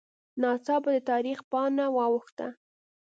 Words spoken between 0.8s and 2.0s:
د تاریخ پاڼه